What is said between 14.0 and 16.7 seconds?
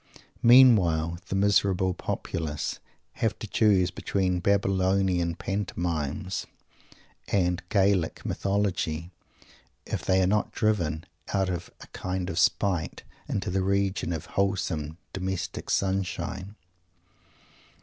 of wholesome "domestic sunshine."